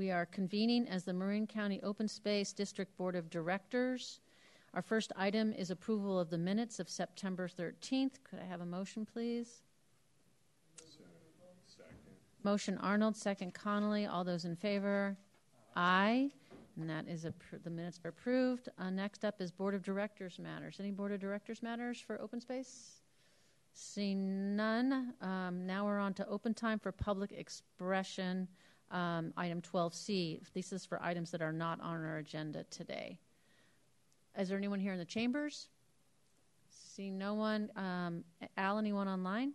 [0.00, 4.20] we are convening as the Marin County Open Space District Board of Directors.
[4.72, 8.12] Our first item is approval of the minutes of September 13th.
[8.24, 9.60] Could I have a motion, please?
[12.42, 14.06] Motion Arnold, second Connolly.
[14.06, 15.18] All those in favor?
[15.76, 16.30] Aye.
[16.80, 18.70] And that is appro- the minutes are approved.
[18.78, 20.78] Uh, next up is Board of Directors matters.
[20.80, 23.02] Any Board of Directors matters for open space?
[23.74, 28.48] Seeing none, um, now we're on to open time for public expression.
[28.90, 30.40] Um, item 12C.
[30.52, 33.18] This is for items that are not on our agenda today.
[34.38, 35.68] Is there anyone here in the chambers?
[36.68, 37.70] See no one.
[37.76, 38.24] Um,
[38.56, 39.52] Al, anyone online?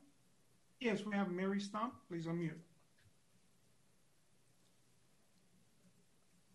[0.79, 1.93] Yes, we have Mary Stump.
[2.09, 2.51] Please unmute.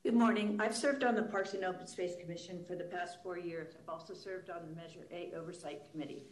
[0.02, 0.59] Good morning.
[0.59, 3.74] I've served on the Parks and Open Space Commission for the past four years.
[3.79, 6.24] I've also served on the Measure A Oversight Committee.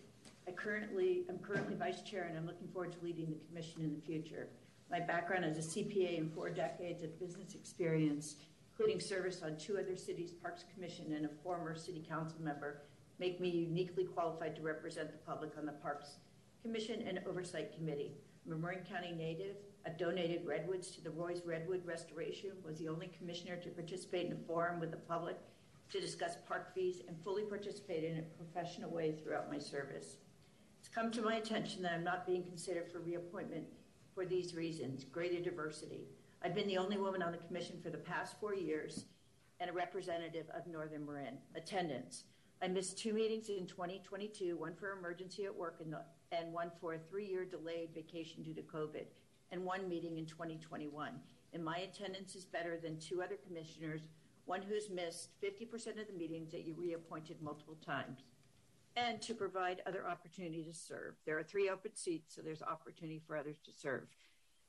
[0.47, 3.95] I currently am currently vice chair, and I'm looking forward to leading the commission in
[3.95, 4.49] the future.
[4.91, 8.37] My background as a CPA and four decades of business experience,
[8.73, 12.83] including service on two other cities' Parks Commission and a former city council member,
[13.19, 16.17] make me uniquely qualified to represent the public on the Parks
[16.63, 18.13] Commission and Oversight Committee.
[18.47, 19.57] I'm a Marin County native.
[19.85, 24.33] I've donated redwoods to the Roy's Redwood Restoration, was the only commissioner to participate in
[24.33, 25.37] a forum with the public
[25.91, 30.17] to discuss park fees, and fully participated in a professional way throughout my service.
[30.79, 33.65] It's come to my attention that I'm not being considered for reappointment
[34.19, 36.09] for these reasons greater diversity.
[36.43, 39.05] I've been the only woman on the commission for the past four years
[39.61, 41.39] and a representative of Northern Marin.
[41.55, 42.25] Attendance.
[42.61, 46.01] I missed two meetings in 2022, one for emergency at work and, the,
[46.33, 49.05] and one for a three year delayed vacation due to COVID,
[49.53, 51.13] and one meeting in 2021.
[51.53, 54.01] And my attendance is better than two other commissioners,
[54.47, 58.25] one who's missed 50% of the meetings that you reappointed multiple times
[58.99, 61.15] and to provide other opportunity to serve.
[61.25, 64.09] There are three open seats, so there's opportunity for others to serve.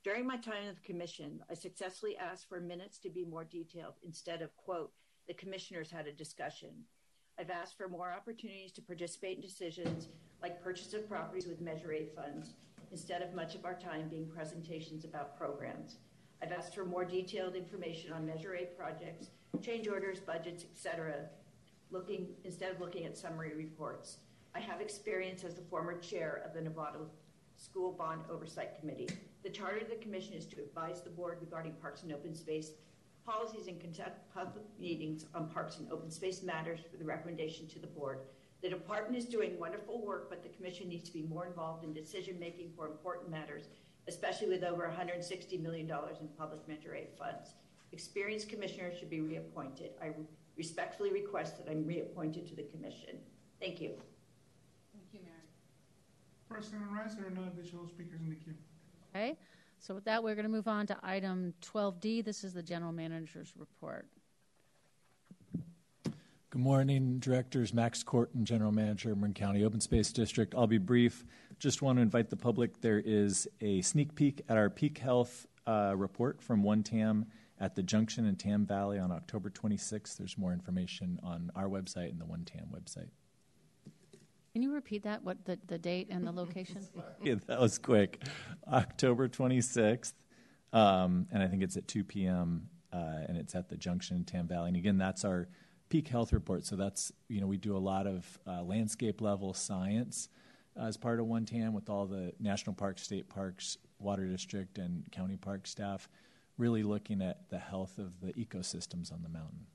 [0.04, 3.96] During my time in the commission, I successfully asked for minutes to be more detailed
[4.06, 4.92] instead of, quote,
[5.28, 6.70] the commissioners had a discussion.
[7.40, 10.08] I've asked for more opportunities to participate in decisions
[10.42, 12.54] like purchase of properties with Measure A funds
[12.92, 15.98] instead of much of our time being presentations about programs.
[16.42, 19.28] I've asked for more detailed information on Measure A projects,
[19.62, 21.30] change orders, budgets, etc.,
[21.92, 24.17] looking instead of looking at summary reports.
[24.55, 27.08] I have experience as the former chair of the Novato
[27.58, 29.10] School Bond Oversight Committee.
[29.44, 32.72] The charter of the commission is to advise the board regarding parks and open space
[33.26, 37.77] policies and conduct public meetings on parks and open space matters for the recommendation to
[37.77, 38.21] the board.
[38.64, 41.94] The department is doing wonderful work, but the commission needs to be more involved in
[41.94, 43.70] decision making for important matters,
[44.08, 47.54] especially with over $160 million in public Measure A funds.
[47.92, 49.92] Experienced commissioners should be reappointed.
[50.02, 50.11] I
[50.59, 53.17] respectfully request that I'm reappointed to the commission.
[53.61, 53.92] Thank you.
[54.92, 55.37] Thank you, Mary.
[56.49, 58.53] President Rice, there are no additional speakers in the queue.
[59.15, 59.37] Okay,
[59.80, 62.25] so with that, we're going to move on to item 12D.
[62.25, 64.08] This is the general manager's report.
[66.49, 67.73] Good morning, directors.
[67.73, 70.53] Max Korten, General Manager, of Marin County Open Space District.
[70.55, 71.23] I'll be brief.
[71.59, 72.81] Just want to invite the public.
[72.81, 77.27] There is a sneak peek at our peak health uh, report from One Tam
[77.59, 80.17] at the junction in Tam Valley on October 26th.
[80.17, 83.09] There's more information on our website and the One Tam website.
[84.53, 85.23] Can you repeat that?
[85.23, 86.81] What the, the date and the location?
[87.23, 88.23] yeah, that was quick.
[88.71, 90.14] October 26th,
[90.73, 92.70] um, and I think it's at 2 p.m.
[92.92, 94.70] Uh, and it's at the junction in Tam Valley.
[94.70, 95.47] And again, that's our
[95.89, 96.65] peak health report.
[96.65, 100.30] So that's you know we do a lot of uh, landscape level science
[100.80, 104.77] uh, as part of One Tam with all the national parks, state parks, water district,
[104.77, 106.09] and county park staff,
[106.59, 109.65] really looking at the health of the ecosystems on the mountain.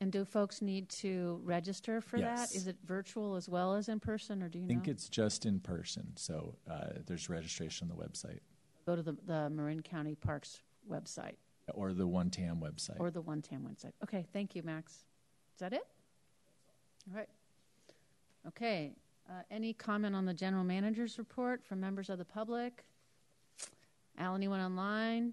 [0.00, 2.50] And do folks need to register for Yes.
[2.50, 2.56] that?
[2.56, 4.90] Is it virtual as well as in person, or do you I think know?
[4.92, 8.40] it's just in person, so uh, there's registration on the website
[8.86, 11.36] Go to the, the Marin County Parks website
[11.72, 12.98] or the One Tam website.
[12.98, 13.92] or the One Tam website.
[14.02, 14.92] Okay, thank you, Max.
[15.54, 15.86] Is that it?
[17.10, 17.28] All right.
[18.48, 18.92] Okay.
[19.30, 22.84] Uh, any comment on the general manager's report from members of the public?
[24.18, 25.32] Al, anyone online?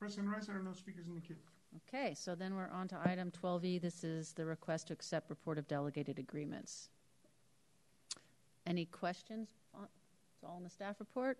[0.00, 1.36] President Rice, there are no speakers in the queue.
[1.86, 3.82] Okay, so then we're on to item 12E.
[3.82, 6.88] This is the request to accept report of delegated agreements.
[8.66, 9.48] Any questions?
[9.74, 11.36] It's all in the staff report.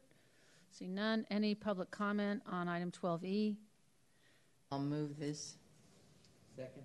[0.70, 1.25] See none.
[1.31, 3.56] Any public comment on item 12E?
[4.70, 5.56] I'll move this.
[6.55, 6.82] Second.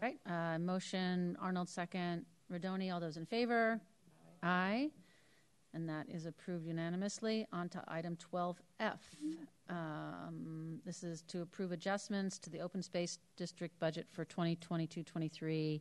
[0.00, 2.24] All right, uh, motion Arnold second.
[2.52, 3.80] Rodoni, all those in favor?
[4.44, 4.90] Aye.
[5.74, 7.46] And that is approved unanimously.
[7.52, 8.98] On to item 12F.
[9.70, 15.80] Um, this is to approve adjustments to the open space district budget for 2022-23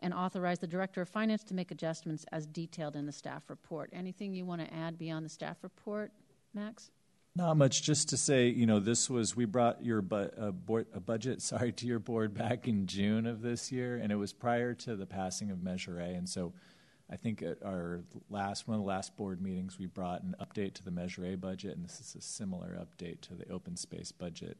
[0.00, 3.90] and authorize the director of finance to make adjustments as detailed in the staff report.
[3.92, 6.10] Anything you want to add beyond the staff report,
[6.54, 6.90] Max?
[7.36, 11.00] Not much, just to say, you know, this was, we brought your a, board, a
[11.00, 14.74] budget, sorry, to your board back in June of this year, and it was prior
[14.74, 16.06] to the passing of Measure A.
[16.06, 16.52] And so
[17.10, 20.74] I think at our last, one of the last board meetings, we brought an update
[20.74, 24.12] to the Measure A budget, and this is a similar update to the open space
[24.12, 24.56] budget.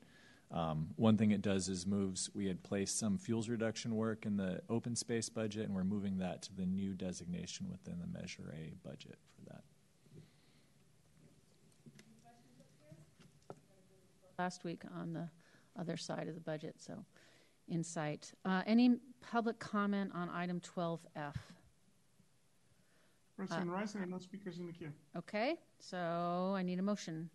[0.51, 4.37] Um, one thing it does is moves, we had placed some fuels reduction work in
[4.37, 8.53] the open space budget, and we're moving that to the new designation within the Measure
[8.53, 9.63] A budget for that.
[14.41, 15.29] last week on the
[15.79, 17.05] other side of the budget, so
[17.69, 18.33] insight.
[18.47, 21.35] Uh, Any public comment on item 12F?
[23.47, 24.93] President Rice, there are no speakers in the queue.
[25.17, 27.31] Okay, so I need a motion.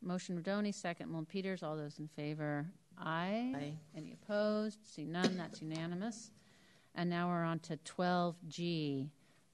[0.00, 1.62] Motion Rodoni, second Moulton Peters.
[1.64, 2.64] All those in favor?
[2.96, 3.52] Aye.
[3.56, 3.72] Aye.
[3.96, 4.78] Any opposed?
[4.86, 5.36] See none.
[5.36, 6.30] That's unanimous.
[6.94, 9.08] And now we're on to 12G.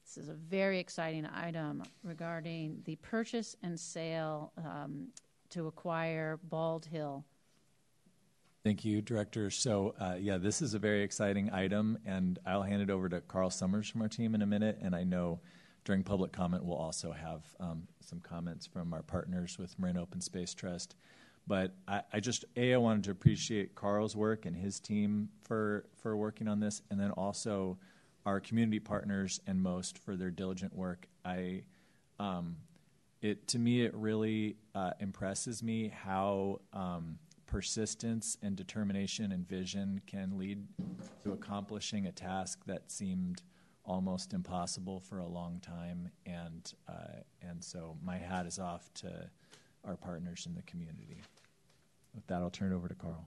[0.04, 5.08] This is a very exciting item regarding the purchase and sale um,
[5.50, 7.24] to acquire Bald Hill.
[8.64, 9.50] Thank you, Director.
[9.50, 13.20] So, uh, yeah, this is a very exciting item, and I'll hand it over to
[13.20, 14.78] Carl Somers from our team in a minute.
[14.80, 15.40] And I know
[15.84, 20.22] during public comment, we'll also have um, some comments from our partners with Marin Open
[20.22, 20.96] Space Trust.
[21.46, 25.84] But I, I just, A, I wanted to appreciate Carl's work and his team for,
[26.00, 27.76] for working on this, and then also
[28.24, 31.06] our community partners and MOST for their diligent work.
[31.22, 31.64] I,
[32.18, 32.56] um,
[33.20, 37.18] it to me, it really uh, impresses me how um,
[37.54, 40.66] persistence and determination and vision can lead
[41.22, 43.44] to accomplishing a task that seemed
[43.84, 46.10] almost impossible for a long time.
[46.26, 49.30] And uh, and so my hat is off to
[49.84, 51.22] our partners in the community.
[52.12, 53.24] With that, I'll turn it over to Carl.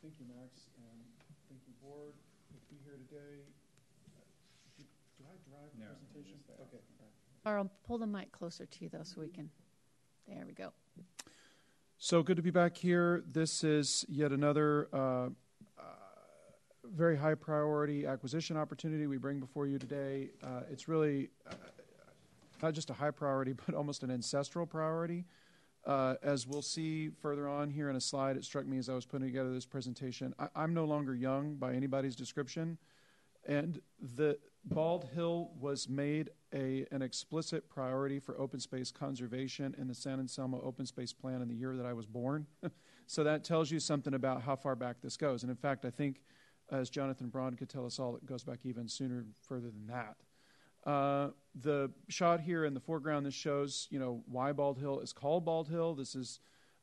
[0.00, 1.04] Thank you, Max, and
[1.50, 2.14] thank you, board,
[2.48, 3.44] to be here today.
[4.78, 4.86] Did
[5.18, 5.84] did I drive the
[6.14, 6.38] presentation?
[6.58, 6.80] Okay.
[7.44, 9.50] Carl, pull the mic closer to you, though, so we can.
[10.26, 10.72] There we go.
[12.06, 13.24] So good to be back here.
[13.32, 15.28] This is yet another uh, uh,
[16.84, 20.30] very high priority acquisition opportunity we bring before you today.
[20.40, 21.54] Uh, it's really uh,
[22.62, 25.24] not just a high priority, but almost an ancestral priority.
[25.84, 28.94] Uh, as we'll see further on here in a slide, it struck me as I
[28.94, 30.32] was putting together this presentation.
[30.38, 32.78] I, I'm no longer young by anybody's description,
[33.46, 39.86] and the Bald Hill was made a, an explicit priority for open space conservation in
[39.86, 42.46] the San Anselmo Open Space Plan in the year that I was born.
[43.06, 45.42] so that tells you something about how far back this goes.
[45.42, 46.20] And in fact, I think,
[46.70, 50.16] as Jonathan Braun could tell us all, it goes back even sooner, further than that.
[50.90, 55.12] Uh, the shot here in the foreground, this shows, you know, why Bald Hill is
[55.12, 55.94] called Bald Hill.
[55.94, 56.40] This is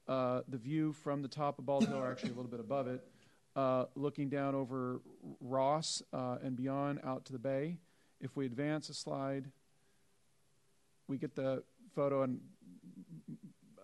[0.07, 2.88] uh, the view from the top of Bald Hill, or actually a little bit above
[2.88, 3.01] it,
[3.55, 5.01] uh, looking down over
[5.39, 7.77] Ross uh, and beyond out to the bay.
[8.19, 9.45] If we advance a slide,
[11.07, 11.63] we get the
[11.94, 12.39] photo, and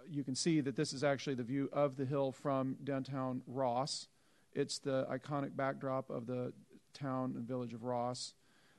[0.10, 4.08] you can see that this is actually the view of the hill from downtown Ross.
[4.54, 6.54] It's the iconic backdrop of the
[6.94, 8.34] town and village of Ross.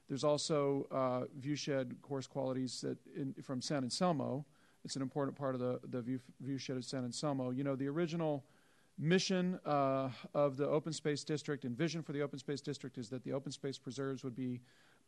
[0.09, 4.45] There's also uh, viewshed course qualities that in, from San Anselmo.
[4.85, 7.51] It's an important part of the, the view, viewshed of San Anselmo.
[7.51, 8.45] You know, the original
[9.01, 13.09] mission uh, of the open space district and vision for the open space district is
[13.09, 14.61] that the open space preserves would be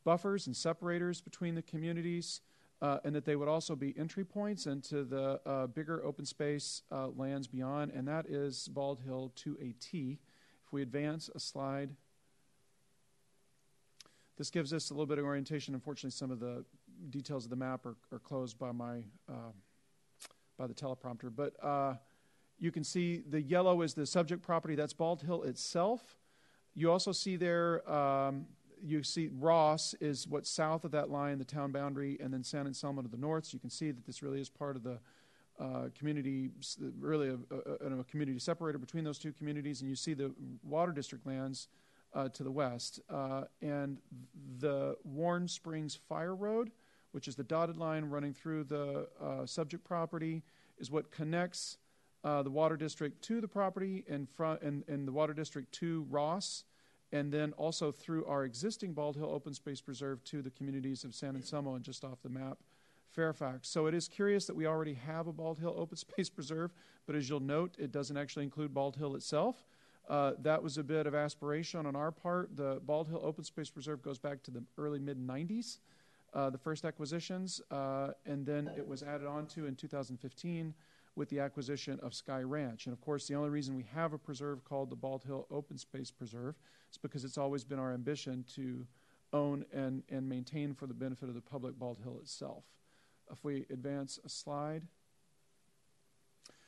[0.02, 2.40] buffers and separators between the communities,
[2.80, 6.82] uh, and that they would also be entry points into the uh, bigger open space
[6.90, 10.18] uh, lands beyond, and that is Bald Hill to a T.
[10.66, 11.90] If we advance a slide,
[14.38, 15.74] this gives us a little bit of orientation.
[15.74, 16.64] Unfortunately, some of the
[17.10, 19.52] details of the map are, are closed by my uh,
[20.58, 21.94] by the teleprompter, but uh,
[22.58, 24.74] you can see the yellow is the subject property.
[24.74, 26.18] That's Bald Hill itself.
[26.74, 27.88] You also see there.
[27.90, 28.46] Um,
[28.84, 32.66] you see Ross is what's south of that line, the town boundary, and then San
[32.66, 33.46] Anselmo to the north.
[33.46, 34.98] So you can see that this really is part of the
[35.60, 36.50] uh, community,
[36.98, 39.80] really a, a, a, community separator between those two communities.
[39.80, 40.32] And you see the
[40.64, 41.68] water district lands
[42.14, 43.00] uh, to the west.
[43.08, 43.98] Uh, and
[44.58, 46.70] the Worn Springs Fire Road,
[47.12, 50.42] which is the dotted line running through the uh, subject property,
[50.78, 51.78] is what connects
[52.24, 56.06] uh, the water district to the property and, front, and, and the water district to
[56.10, 56.64] Ross
[57.12, 61.14] and then also through our existing Bald Hill Open Space Preserve to the communities of
[61.14, 62.58] San Anselmo and just off the map,
[63.10, 63.68] Fairfax.
[63.68, 66.72] So it is curious that we already have a Bald Hill Open Space Preserve,
[67.06, 69.56] but as you'll note, it doesn't actually include Bald Hill itself.
[70.08, 72.56] Uh, that was a bit of aspiration on our part.
[72.56, 75.78] The Bald Hill Open Space Preserve goes back to the early mid 90s,
[76.34, 80.74] uh, the first acquisitions, uh, and then it was added on to in 2015
[81.14, 82.86] with the acquisition of Sky Ranch.
[82.86, 85.76] And of course, the only reason we have a preserve called the Bald Hill Open
[85.76, 86.54] Space Preserve
[86.90, 88.86] is because it's always been our ambition to
[89.32, 92.64] own and, and maintain for the benefit of the public Bald Hill itself.
[93.30, 94.82] If we advance a slide.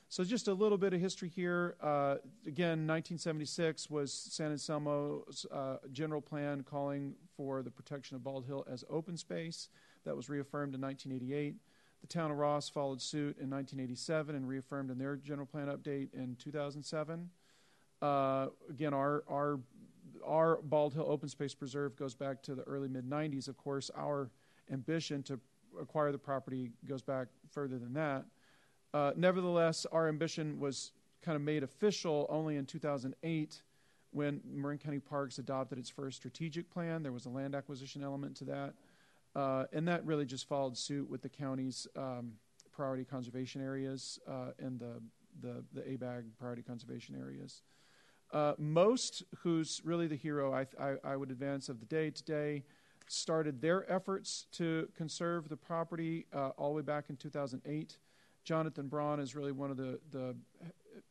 [0.07, 1.75] So just a little bit of history here.
[1.81, 8.45] Uh, again, 1976 was San Anselmo's uh, general plan calling for the protection of Bald
[8.45, 9.69] Hill as open space.
[10.05, 11.55] That was reaffirmed in 1988.
[12.05, 16.13] The town of Ross followed suit in 1987 and reaffirmed in their general plan update
[16.13, 17.31] in 2007.
[17.99, 19.59] Uh, again, our our
[20.23, 23.47] our Bald Hill Open Space Preserve goes back to the early mid 90s.
[23.47, 24.29] Of course, our
[24.71, 25.39] ambition to
[25.81, 28.25] acquire the property goes back further than that.
[28.93, 30.91] Uh, nevertheless, our ambition was
[31.23, 33.63] kind of made official only in 2008
[34.11, 37.01] when Marin County Parks adopted its first strategic plan.
[37.01, 38.75] There was a land acquisition element to that.
[39.35, 42.33] Uh, and that really just followed suit with the county's um,
[42.71, 45.01] priority conservation areas uh, and the,
[45.41, 47.61] the, the ABAG priority conservation areas.
[48.31, 52.63] Uh, MOST, who's really the hero, I, I, I, would advance of the day today,
[53.07, 57.97] started their efforts to conserve the property uh, all the way back in 2008.
[58.43, 60.35] Jonathan Braun is really one of the, the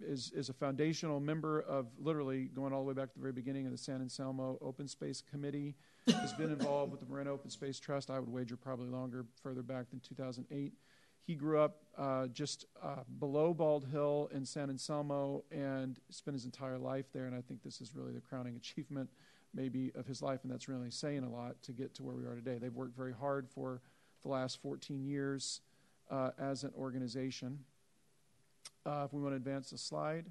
[0.01, 3.33] is, is a foundational member of literally going all the way back to the very
[3.33, 5.75] beginning of the San Anselmo Open Space Committee.
[6.07, 8.11] has been involved with the Marin Open Space Trust.
[8.11, 10.73] I would wager probably longer, further back than 2008.
[11.27, 16.45] He grew up uh, just uh, below Bald Hill in San Anselmo and spent his
[16.45, 17.25] entire life there.
[17.25, 19.09] And I think this is really the crowning achievement,
[19.55, 20.41] maybe, of his life.
[20.43, 22.59] And that's really saying a lot to get to where we are today.
[22.59, 23.81] They've worked very hard for
[24.23, 25.61] the last 14 years
[26.11, 27.61] uh, as an organization.
[28.87, 30.27] Uh, if we want to advance the slide.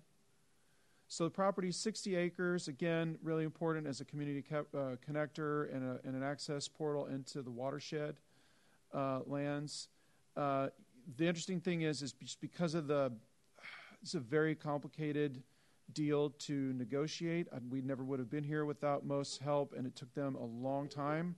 [1.08, 2.68] So the property is 60 acres.
[2.68, 7.42] Again, really important as a community uh, connector and, a, and, an access portal into
[7.42, 8.16] the watershed
[8.94, 9.90] uh, lands.
[10.38, 10.70] Uh,
[11.18, 13.12] the interesting thing is, is because of the,
[14.02, 15.42] it's a very complicated
[15.92, 17.48] deal to negotiate.
[17.70, 20.88] We never would have been here without MOST help, and it took them a long
[20.88, 21.36] time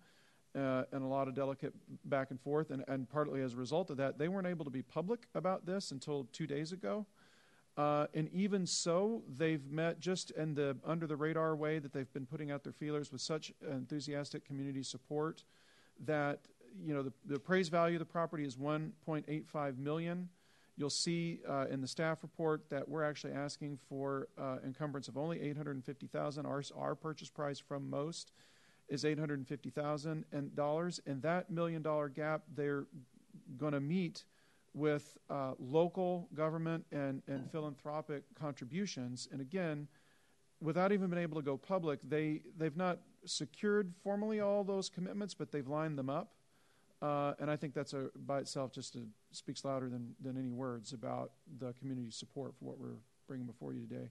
[0.56, 1.74] uh, and a lot of delicate
[2.06, 2.72] back and forth.
[2.72, 5.66] And, and partly as a result of that, they weren't able to be public about
[5.66, 7.06] this until two days ago.
[7.78, 12.12] Uh, and even so, they've met just in the under the radar way that they've
[12.14, 15.44] been putting out their feelers with such enthusiastic community support
[16.06, 16.40] that
[16.82, 20.30] you know the, the appraised value of the property is 1.85 million.
[20.78, 25.18] You'll see uh, in the staff report that we're actually asking for uh, encumbrance of
[25.18, 26.46] only 850,000.
[26.46, 28.32] Our our purchase price from MOST
[28.90, 30.26] is 850,000
[30.56, 32.86] dollars, and that million dollar gap they're
[33.58, 34.26] going to meet
[34.74, 39.28] with uh, local government and, and philanthropic contributions.
[39.32, 39.88] And again,
[40.62, 45.34] without even being able to go public, they, they've not secured formally all those commitments,
[45.34, 46.34] but they've lined them up.
[47.02, 49.00] Uh, and I think that's a, by itself just a,
[49.32, 53.74] speaks louder than, than any words about the community support for what we're bringing before
[53.74, 54.10] you today.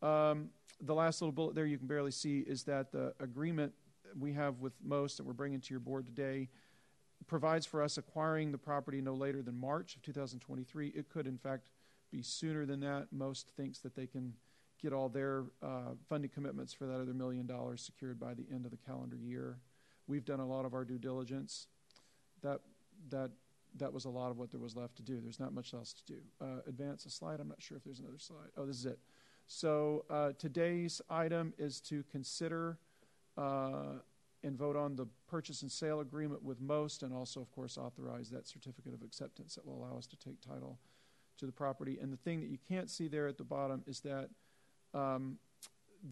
[0.00, 3.72] Um, the last little bullet there you can barely see is that the agreement
[4.18, 6.48] we have with MOST that we're bringing to your board today
[7.26, 10.88] provides for us acquiring the property no later than March of 2023.
[10.88, 11.70] It could, in fact,
[12.10, 13.08] be sooner than that.
[13.12, 14.34] MOST thinks that they can
[14.80, 18.64] get all their uh, funding commitments for that other million dollars secured by the end
[18.64, 19.58] of the calendar year.
[20.06, 21.66] We've done a lot of our due diligence.
[22.42, 22.60] That
[23.10, 23.30] that
[23.76, 25.20] that was a lot of what there was left to do.
[25.20, 26.20] There's not much else to do.
[26.40, 27.40] Uh, advance a slide.
[27.40, 28.48] I'm not sure if there's another slide.
[28.56, 28.98] Oh, this is it.
[29.46, 32.78] So uh, today's item is to consider
[33.38, 38.30] and vote on the purchase and sale agreement with MOST, and also, of course, authorize
[38.30, 40.78] that certificate of acceptance that will allow us to take title
[41.38, 41.98] to the property.
[42.00, 44.30] And the thing that you can't see there at the bottom is that
[44.94, 45.38] um,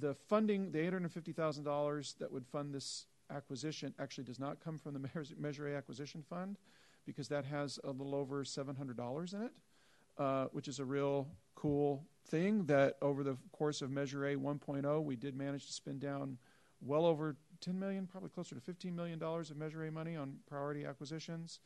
[0.00, 5.08] the funding, the $850,000 that would fund this acquisition, actually does not come from the
[5.38, 6.58] Measure A Acquisition Fund
[7.04, 9.52] because that has a little over $700 in it,
[10.18, 15.04] uh, which is a real cool thing that over the course of Measure A 1.0,
[15.04, 16.36] we did manage to spend down
[16.80, 20.36] well over 10 million, probably closer to 15 million dollars of Measure A money on
[20.48, 21.60] priority acquisitions.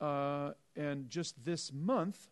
[0.00, 2.28] Uh, and just this month,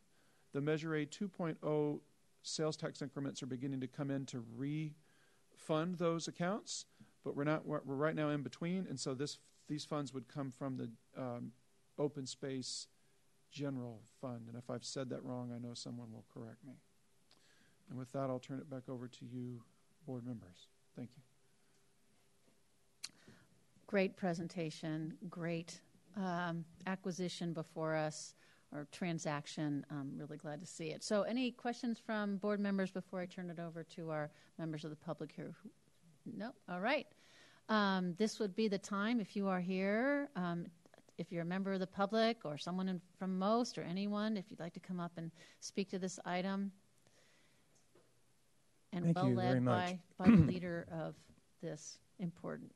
[0.53, 2.01] the Measure A 2.0
[2.43, 6.87] sales tax increments are beginning to come in to refund those accounts.
[7.25, 7.67] But we're not.
[7.67, 10.91] We're, right now in between, and so this these funds would come from the
[11.21, 11.51] um,
[11.99, 12.87] open space
[13.51, 14.47] general fund.
[14.49, 16.75] And if I've said that wrong, I know someone will correct me.
[17.89, 19.63] And with that, I'll turn it back over to you,
[20.07, 20.69] board members.
[20.95, 21.36] Thank you.
[23.87, 25.81] Great presentation, great
[26.17, 28.35] um, acquisition before us
[28.73, 29.85] or transaction.
[29.91, 31.05] I'm really glad to see it.
[31.05, 34.91] So, any questions from board members before I turn it over to our members of
[34.91, 35.55] the public here?
[36.37, 36.51] No?
[36.69, 37.07] All right.
[37.69, 40.67] Um, this would be the time, if you are here, um,
[41.19, 44.45] if you're a member of the public or someone in, from MOST or anyone, if
[44.51, 46.71] you'd like to come up and speak to this item.
[48.93, 51.15] And Thank well led by, by the leader of
[51.63, 52.73] this important.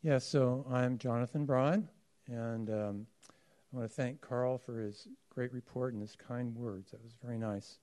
[0.00, 1.88] Yes, so I'm Jonathan Braun,
[2.28, 6.92] and um, I want to thank Carl for his great report and his kind words.
[6.92, 7.80] That was very nice.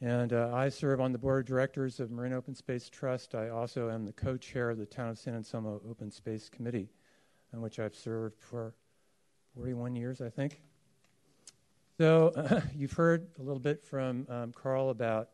[0.00, 3.36] And uh, I serve on the board of directors of Marin Open Space Trust.
[3.36, 6.90] I also am the co-chair of the Town of San Anselmo Open Space Committee,
[7.54, 8.74] on which I've served for
[9.54, 10.60] 41 years, I think.
[11.98, 12.32] So
[12.74, 15.28] you've heard a little bit from um, Carl about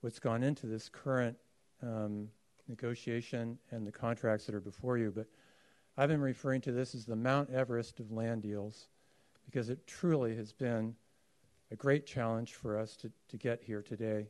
[0.00, 1.36] what's gone into this current
[1.82, 2.28] um,
[2.68, 5.26] negotiation and the contracts that are before you, but
[5.96, 8.88] I've been referring to this as the Mount Everest of land deals
[9.44, 10.94] because it truly has been
[11.70, 14.28] a great challenge for us to, to get here today.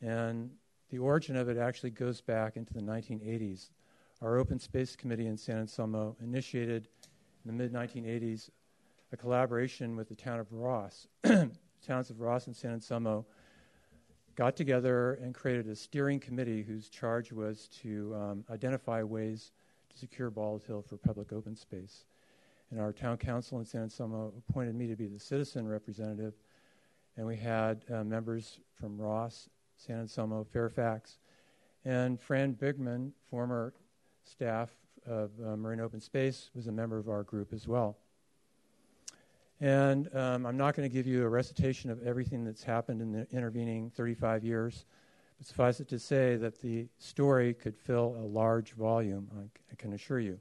[0.00, 0.50] And
[0.90, 3.70] the origin of it actually goes back into the 1980s.
[4.22, 6.88] Our Open Space Committee in San Anselmo initiated
[7.44, 8.50] in the mid 1980s
[9.12, 11.08] a collaboration with the town of Ross.
[11.24, 13.26] Towns of Ross and San Anselmo
[14.40, 19.52] got together and created a steering committee whose charge was to um, identify ways
[19.90, 22.06] to secure Bald Hill for public open space.
[22.70, 26.32] And our town council in San Anselmo appointed me to be the citizen representative.
[27.18, 31.18] And we had uh, members from Ross, San Anselmo, Fairfax,
[31.84, 33.74] and Fran Bigman, former
[34.24, 34.70] staff
[35.06, 37.98] of uh, Marin Open Space, was a member of our group as well.
[39.60, 43.12] And um, I'm not going to give you a recitation of everything that's happened in
[43.12, 44.86] the intervening 35 years,
[45.36, 49.64] but suffice it to say that the story could fill a large volume, I, c-
[49.72, 50.40] I can assure you.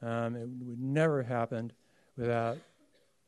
[0.00, 1.74] Um, it would never have happened
[2.16, 2.56] without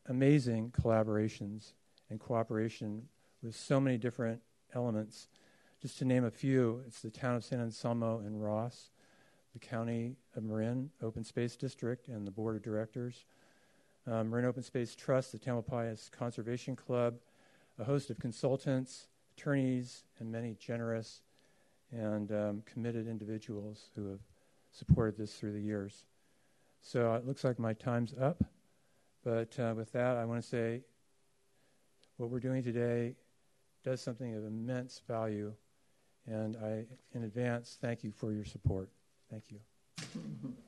[0.06, 1.72] amazing collaborations
[2.08, 3.02] and cooperation
[3.42, 4.40] with so many different
[4.74, 5.28] elements.
[5.82, 8.90] Just to name a few, it's the town of San Anselmo and Ross,
[9.52, 13.26] the county of Marin Open Space District, and the board of directors
[14.10, 17.14] um, Marin Open Space Trust, the Tamalpais Conservation Club,
[17.78, 21.22] a host of consultants, attorneys, and many generous
[21.92, 24.20] and um, committed individuals who have
[24.72, 26.04] supported this through the years.
[26.80, 28.42] So it looks like my time's up.
[29.24, 30.82] But uh, with that, I want to say
[32.16, 33.14] what we're doing today
[33.84, 35.52] does something of immense value.
[36.26, 38.90] And I, in advance, thank you for your support.
[39.30, 40.54] Thank you.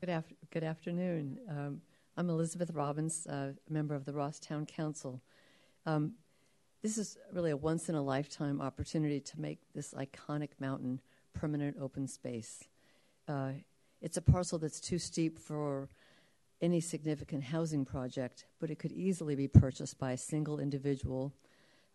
[0.00, 1.38] Good, af- good afternoon.
[1.46, 1.82] Um,
[2.16, 5.20] I'm Elizabeth Robbins, uh, a member of the Rosstown Council.
[5.84, 6.12] Um,
[6.80, 11.02] this is really a once in a lifetime opportunity to make this iconic mountain
[11.34, 12.64] permanent open space.
[13.28, 13.50] Uh,
[14.00, 15.90] it's a parcel that's too steep for
[16.62, 21.30] any significant housing project, but it could easily be purchased by a single individual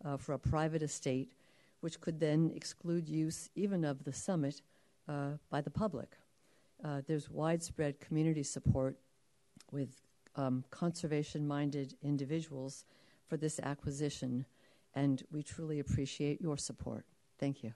[0.04, 1.32] uh, for a private estate,
[1.80, 4.62] which could then exclude use even of the summit
[5.08, 6.16] uh, by the public.
[6.84, 8.96] Uh, there's widespread community support
[9.72, 10.00] with
[10.36, 12.84] um, conservation minded individuals
[13.26, 14.44] for this acquisition,
[14.94, 17.04] and we truly appreciate your support.
[17.38, 17.72] Thank you.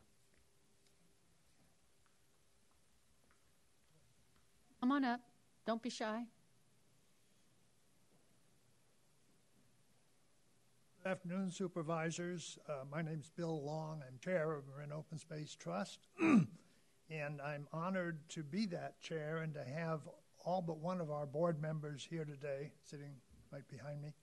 [4.80, 5.20] Come on up.
[5.66, 6.24] Don't be shy.
[11.02, 12.58] Good afternoon, supervisors.
[12.68, 14.02] Uh, my is Bill Long.
[14.06, 16.00] I'm chair of Marin Open Space Trust,
[17.10, 20.00] and I'm honored to be that chair and to have
[20.44, 23.16] all but one of our board members here today, sitting
[23.52, 24.14] right behind me.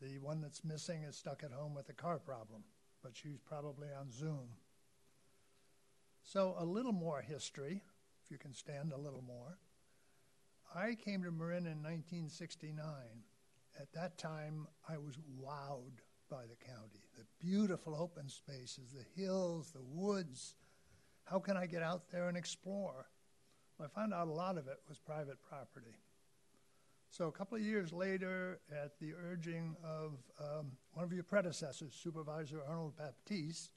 [0.00, 2.62] The one that's missing is stuck at home with a car problem,
[3.02, 4.48] but she's probably on Zoom.
[6.22, 7.82] So, a little more history,
[8.24, 9.58] if you can stand a little more.
[10.74, 12.84] I came to Marin in 1969
[13.80, 17.04] at that time, I was wowed by the county.
[17.16, 20.54] The beautiful open spaces, the hills, the woods.
[21.30, 23.06] How can I get out there and explore?
[23.78, 25.96] Well, I found out a lot of it was private property.
[27.10, 31.94] So, a couple of years later, at the urging of um, one of your predecessors,
[31.94, 33.70] Supervisor Arnold Baptiste,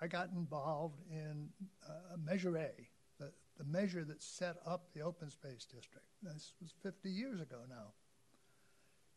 [0.00, 1.48] I got involved in
[1.88, 2.70] uh, Measure A,
[3.18, 6.06] the, the measure that set up the open space district.
[6.22, 7.92] This was 50 years ago now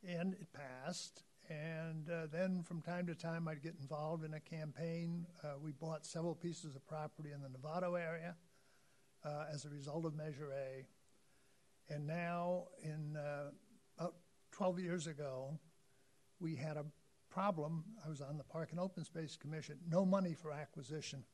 [0.07, 1.23] and it passed.
[1.51, 5.25] And uh, then from time to time, I'd get involved in a campaign.
[5.43, 8.35] Uh, we bought several pieces of property in the Novato area
[9.25, 10.85] uh, as a result of Measure A.
[11.93, 13.51] And now, in uh,
[13.99, 14.15] about
[14.51, 15.59] 12 years ago,
[16.39, 16.85] we had a
[17.29, 17.83] problem.
[18.05, 21.25] I was on the Park and Open Space Commission, no money for acquisition.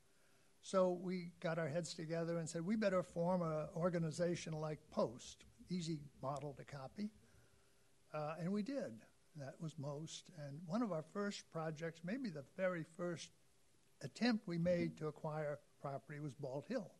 [0.61, 5.45] So we got our heads together and said, we better form an organization like Post,
[5.69, 7.11] easy model to copy.
[8.11, 8.93] Uh, and we did.
[9.39, 10.25] That was MOST.
[10.45, 13.29] And one of our first projects, maybe the very first
[14.01, 16.91] attempt we made to acquire property was Bald Hill.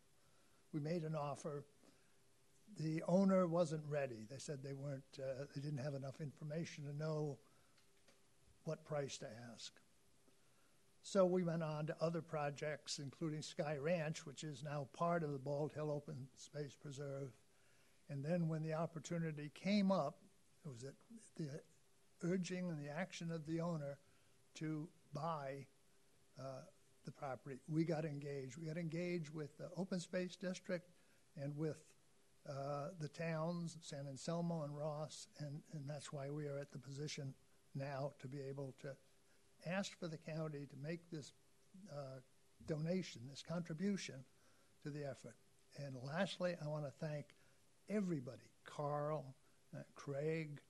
[0.74, 1.66] We made an offer.
[2.80, 4.26] The owner wasn't ready.
[4.30, 7.38] They said they weren't, uh, they didn't have enough information to know
[8.66, 9.74] what price to ask.
[11.02, 15.32] So we went on to other projects, including Sky Ranch, which is now part of
[15.32, 17.32] the Bald Hill Open Space Preserve.
[18.10, 20.18] And then when the opportunity came up,
[20.66, 20.94] it was at
[21.38, 21.62] the
[22.24, 23.98] urging the action of the owner
[24.56, 25.66] to buy
[26.40, 26.62] uh,
[27.06, 27.60] the property.
[27.68, 28.58] We got engaged.
[28.58, 30.90] We got engaged with the Open Space District
[31.42, 31.78] and with
[32.50, 36.80] uh, the towns, San Anselmo and Ross, and, and that's why we are at the
[36.80, 37.34] position
[37.76, 38.96] now to be able to
[39.66, 41.34] ask for the county to make this
[41.92, 42.20] uh,
[42.68, 44.16] donation, this contribution
[44.84, 45.36] to the effort.
[45.78, 47.26] And lastly, I want to thank
[47.90, 49.36] everybody Carl,
[49.76, 50.62] uh, Craig,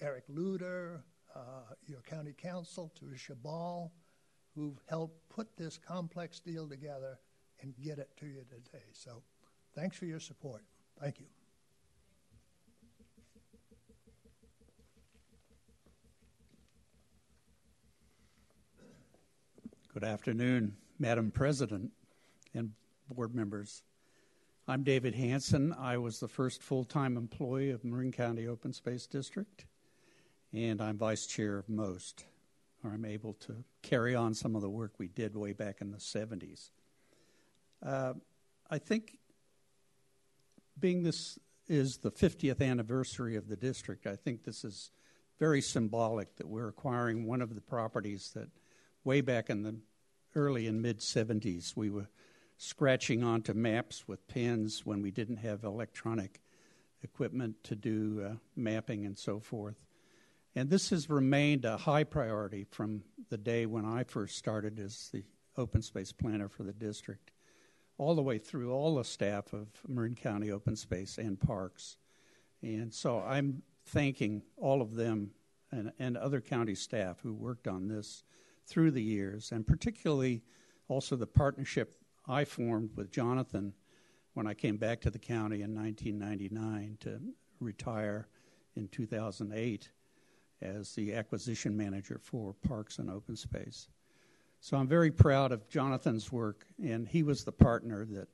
[0.00, 1.00] Eric Luder,
[1.34, 3.90] uh, your county council, Tarisha Shabal,
[4.54, 7.18] who've helped put this complex deal together
[7.60, 8.84] and get it to you today.
[8.92, 9.22] So
[9.74, 10.64] thanks for your support.
[11.00, 11.26] Thank you.
[19.92, 21.90] Good afternoon, Madam President
[22.54, 22.70] and
[23.10, 23.82] board members.
[24.68, 25.74] I'm David Hanson.
[25.76, 29.64] I was the first full time employee of Marin County Open Space District,
[30.52, 32.24] and I'm vice chair of MOST,
[32.82, 35.90] or I'm able to carry on some of the work we did way back in
[35.90, 36.70] the 70s.
[37.84, 38.14] Uh,
[38.70, 39.18] I think
[40.78, 44.90] being this is the 50th anniversary of the district, I think this is
[45.38, 48.48] very symbolic that we're acquiring one of the properties that
[49.04, 49.76] way back in the
[50.34, 52.08] early and mid 70s we were
[52.56, 56.40] scratching onto maps with pens when we didn't have electronic
[57.02, 59.76] equipment to do uh, mapping and so forth.
[60.58, 65.08] And this has remained a high priority from the day when I first started as
[65.12, 65.22] the
[65.56, 67.30] open space planner for the district
[67.96, 71.96] all the way through all the staff of Marin County Open Space and Parks.
[72.60, 75.30] And so I'm thanking all of them
[75.70, 78.24] and, and other county staff who worked on this
[78.66, 80.42] through the years, and particularly
[80.88, 83.74] also the partnership I formed with Jonathan
[84.34, 87.20] when I came back to the county in 1999 to
[87.60, 88.26] retire
[88.74, 89.90] in 2008
[90.60, 93.88] as the acquisition manager for Parks and Open Space.
[94.60, 98.28] So I'm very proud of Jonathan's work, and he was the partner that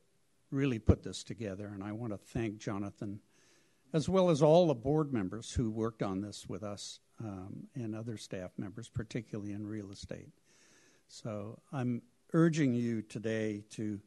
[0.50, 1.70] really put this together.
[1.74, 3.20] And I want to thank Jonathan,
[3.92, 7.94] as well as all the board members who worked on this with us um, and
[7.94, 10.32] other staff members, particularly in real estate.
[11.08, 14.00] So I'm urging you today to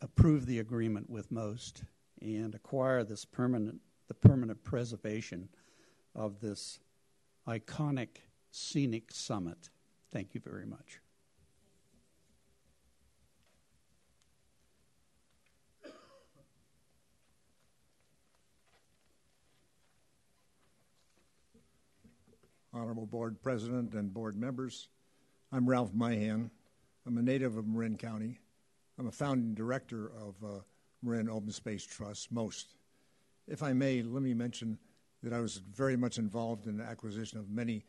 [0.00, 1.82] approve the agreement with MOST
[2.22, 5.48] and acquire this permanent the permanent preservation
[6.18, 6.80] of this
[7.46, 8.08] iconic
[8.50, 9.70] scenic summit.
[10.12, 11.00] Thank you very much.
[22.74, 24.88] Honorable Board President and board members,
[25.52, 26.50] I'm Ralph Mihan.
[27.06, 28.38] I'm a native of Marin County.
[28.98, 30.60] I'm a founding director of uh,
[31.02, 32.74] Marin Open Space Trust, MOST.
[33.46, 34.78] If I may, let me mention
[35.22, 37.84] that I was very much involved in the acquisition of many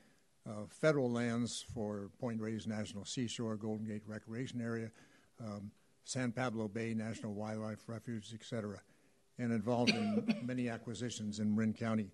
[0.48, 4.89] uh, federal lands for Point Reyes National Seashore, Golden Gate Recreation Area,
[5.39, 5.72] um,
[6.04, 8.82] San Pablo Bay National Wildlife Refuge, etc.,
[9.38, 12.12] and involved in many acquisitions in Marin County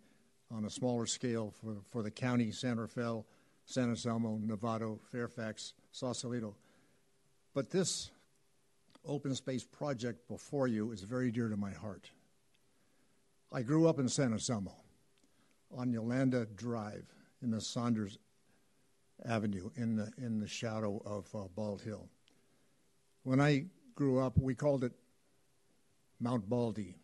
[0.52, 3.26] on a smaller scale for, for the county, San Rafael,
[3.66, 6.56] San Anselmo, Novato, Fairfax, Sausalito.
[7.54, 8.12] But this
[9.08, 12.10] open space project before you is very dear to my heart.
[13.52, 14.76] I grew up in San Anselmo
[15.76, 17.06] on Yolanda Drive
[17.42, 18.18] in the Saunders
[19.24, 22.08] Avenue in the, in the shadow of uh, Bald Hill.
[23.24, 24.92] When I grew up, we called it
[26.20, 26.96] Mount Baldy.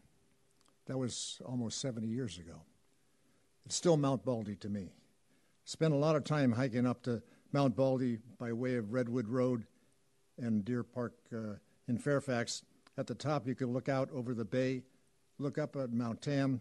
[0.87, 2.61] That was almost 70 years ago.
[3.65, 4.91] It's still Mount Baldy to me.
[5.63, 7.21] Spent a lot of time hiking up to
[7.53, 9.65] Mount Baldy by way of Redwood Road
[10.37, 11.55] and Deer Park uh,
[11.87, 12.63] in Fairfax.
[12.97, 14.83] At the top, you could look out over the bay,
[15.39, 16.59] look up at Mount Tam,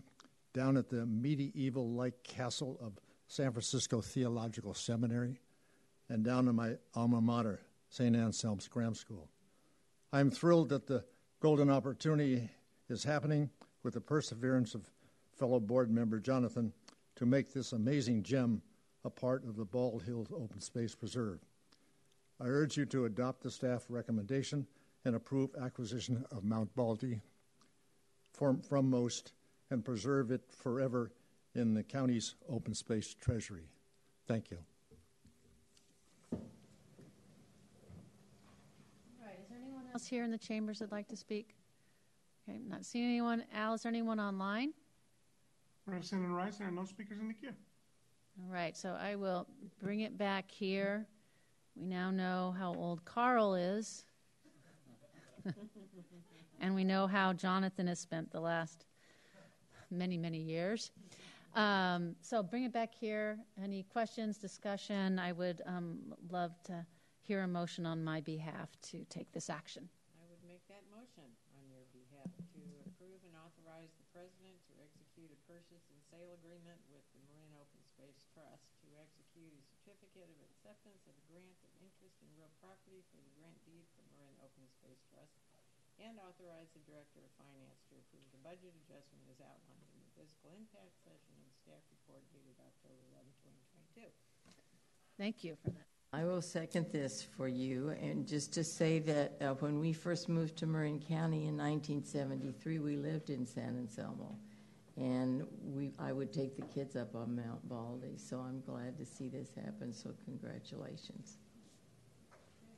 [0.52, 2.94] down at the medieval like castle of
[3.28, 5.40] San Francisco Theological Seminary,
[6.08, 8.16] and down to my alma mater, St.
[8.16, 9.28] Anselm's Grammar School.
[10.12, 11.04] I'm thrilled that the
[11.38, 12.50] golden opportunity
[12.88, 13.50] is happening
[13.84, 14.90] with the perseverance of
[15.38, 16.72] fellow board member Jonathan
[17.16, 18.62] to make this amazing gem
[19.04, 21.38] a part of the Bald Hills Open Space Preserve.
[22.40, 24.66] I urge you to adopt the staff recommendation
[25.04, 27.20] and approve acquisition of Mount Baldy
[28.32, 29.32] from, from MOST
[29.70, 31.12] and preserve it forever
[31.54, 33.68] in the county's open space treasury.
[34.26, 34.58] Thank you.
[36.32, 36.38] All
[39.24, 41.56] right, is there anyone else here in the chambers that'd like to speak?
[42.48, 43.44] Okay, not seeing anyone.
[43.54, 44.72] Al, is there anyone online?
[45.86, 47.52] President Rice, there are no speakers in the queue.
[48.40, 49.46] All right, so I will
[49.82, 51.06] bring it back here.
[51.76, 54.04] We now know how old Carl is.
[56.60, 58.84] and we know how Jonathan has spent the last
[59.90, 60.90] many, many years.
[61.54, 63.38] Um, so bring it back here.
[63.58, 65.18] Any questions, discussion?
[65.18, 66.86] I would um, love to
[67.26, 69.90] hear a motion on my behalf to take this action.
[70.14, 71.26] I would make that motion
[71.58, 76.30] on your behalf to approve and authorize the president to execute a purchase and sale
[76.38, 81.24] agreement with the Marin Open Space Trust to execute a certificate of acceptance of a
[81.26, 85.34] grant of interest in real property for the grant deed for Marin Open Space Trust
[86.00, 90.12] and authorize the director of finance to approve the budget adjustment as outlined in the
[90.16, 93.28] fiscal impact session and staff report dated October 11,
[93.94, 94.08] 2022.
[95.20, 95.90] Thank you for that.
[96.12, 100.28] I will second this for you, and just to say that uh, when we first
[100.28, 104.36] moved to Marin County in 1973, we lived in San Anselmo,
[104.96, 108.16] and we I would take the kids up on Mount Baldy.
[108.16, 109.92] So I'm glad to see this happen.
[109.92, 111.38] So congratulations.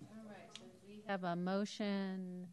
[0.03, 2.49] All right, so we have a motion.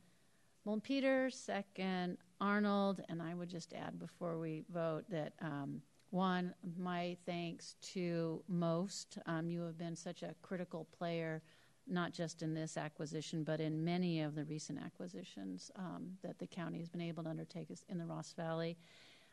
[0.65, 6.53] Moulton Peters, second Arnold, and I would just add before we vote that um, one,
[6.77, 9.19] my thanks to MOST.
[9.25, 11.41] Um, you have been such a critical player,
[11.87, 16.47] not just in this acquisition, but in many of the recent acquisitions um, that the
[16.47, 18.77] county has been able to undertake in the Ross Valley.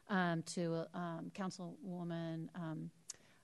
[0.08, 2.90] Um, to um, Councilwoman um,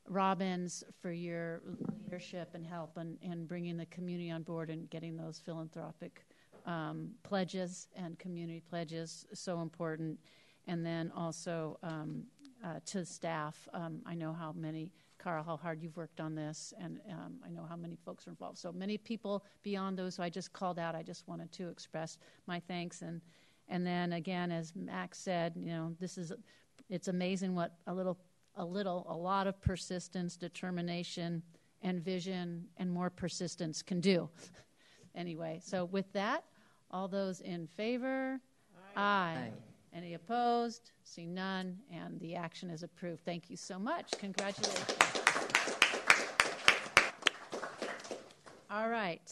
[0.08, 1.60] Robbins for your
[2.04, 6.24] leadership and help and, and bringing the community on board and getting those philanthropic
[6.66, 10.18] um, pledges and community pledges so important.
[10.66, 12.24] And then also um,
[12.64, 16.72] uh, to staff, um, I know how many, Carl, how hard you've worked on this,
[16.80, 18.58] and um, I know how many folks are involved.
[18.58, 22.18] So many people beyond those who I just called out, I just wanted to express
[22.46, 23.02] my thanks.
[23.02, 23.20] And,
[23.68, 26.32] and then again, as Max said, you know, this is,
[26.88, 28.18] it's amazing what a little,
[28.56, 31.42] a little, a lot of persistence, determination,
[31.82, 34.28] and vision, and more persistence can do.
[35.16, 36.44] anyway, so with that,
[36.92, 38.40] all those in favor?
[38.96, 39.00] Aye.
[39.00, 39.50] Aye.
[39.94, 40.92] Any opposed?
[41.04, 43.24] See none, and the action is approved.
[43.24, 44.12] Thank you so much.
[44.18, 44.96] Congratulations.
[48.70, 49.30] All right.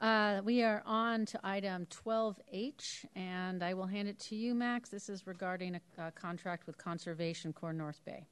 [0.00, 4.88] Uh, we are on to item 12H, and I will hand it to you, Max.
[4.88, 8.26] This is regarding a, a contract with Conservation Corps North Bay.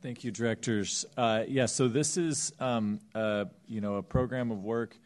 [0.00, 1.04] Thank you, directors.
[1.16, 4.96] Uh, yeah, so this is um, uh, you know a program of work.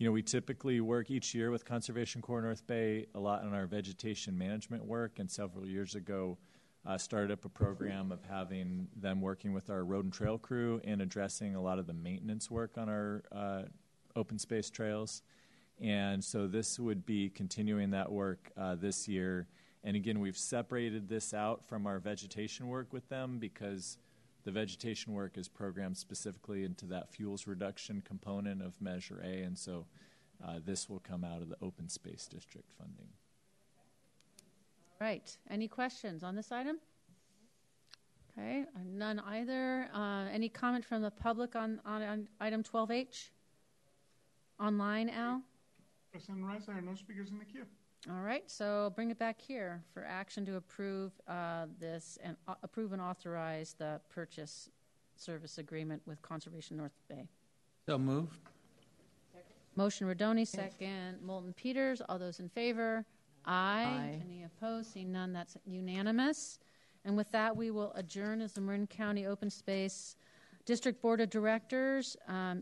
[0.00, 3.52] You know, we typically work each year with Conservation Corps North Bay a lot on
[3.52, 6.38] our vegetation management work, and several years ago,
[6.86, 10.80] uh, started up a program of having them working with our road and trail crew
[10.84, 13.62] and addressing a lot of the maintenance work on our uh,
[14.16, 15.20] open space trails.
[15.78, 19.48] And so this would be continuing that work uh, this year.
[19.84, 23.98] And again, we've separated this out from our vegetation work with them because
[24.44, 29.58] the vegetation work is programmed specifically into that fuels reduction component of Measure A, and
[29.58, 29.86] so
[30.46, 33.08] uh, this will come out of the open space district funding.
[35.00, 35.36] Right.
[35.48, 36.78] Any questions on this item?
[38.38, 39.88] Okay, none either.
[39.94, 43.30] Uh, any comment from the public on, on, on item 12H?
[44.60, 45.42] Online, Al?
[46.12, 47.64] President Rice, there are no speakers in the queue.
[48.08, 52.54] All right, so bring it back here for action to approve uh, this and uh,
[52.62, 54.70] approve and authorize the purchase
[55.16, 57.28] service agreement with Conservation North Bay.
[57.84, 58.38] So moved.
[59.76, 62.00] Motion Rodoni, second Moulton Peters.
[62.08, 63.04] All those in favor?
[63.44, 63.84] Aye.
[63.84, 64.22] Aye.
[64.24, 64.92] Any opposed?
[64.92, 66.58] Seeing none, that's unanimous.
[67.04, 70.16] And with that, we will adjourn as the Marin County Open Space
[70.64, 72.16] District Board of Directors.
[72.28, 72.58] Um,